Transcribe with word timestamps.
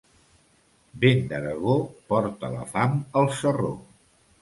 Vent 1.03 1.21
d'Aragó 1.35 1.77
porta 2.09 2.53
la 2.57 2.67
fam 2.75 3.01
al 3.23 3.33
sarró. 3.45 3.75